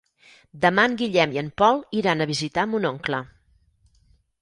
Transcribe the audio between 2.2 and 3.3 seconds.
a visitar mon oncle.